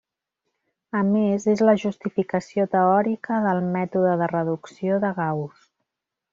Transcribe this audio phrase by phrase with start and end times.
[0.99, 5.73] A més, és la justificació teòrica del mètode de reducció de Gauss.